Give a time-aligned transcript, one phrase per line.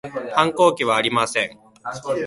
[0.33, 1.59] 反抗期はありません